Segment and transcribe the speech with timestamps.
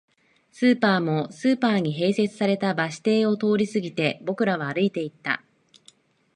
[0.51, 5.43] スーパーも、スーパーに併設されたバス停も通り過ぎて、僕らは歩いていった